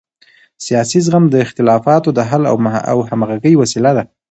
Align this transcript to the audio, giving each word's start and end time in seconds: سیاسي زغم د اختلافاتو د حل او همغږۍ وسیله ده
سیاسي 0.65 0.99
زغم 1.05 1.23
د 1.29 1.35
اختلافاتو 1.45 2.09
د 2.17 2.19
حل 2.29 2.43
او 2.91 2.97
همغږۍ 3.09 3.53
وسیله 3.61 3.91
ده 3.97 4.03